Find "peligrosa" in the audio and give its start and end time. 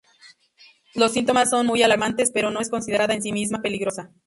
3.61-4.09